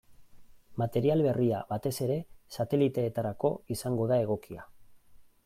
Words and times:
Material 0.81 1.21
berria 1.25 1.59
batez 1.73 1.93
ere 2.07 2.15
sateliteetarako 2.57 3.53
izango 3.77 4.09
da 4.15 4.21
egokia. 4.27 4.67